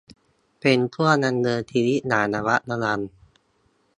[0.59, 2.99] เป็นช่วงดำเนินชีวิตอย่างระมัดระวัง